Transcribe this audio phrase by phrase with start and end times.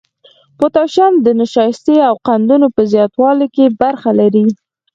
[0.57, 4.45] پوتاشیم د نشایستې او قندونو په زیاتوالي کې برخه لري.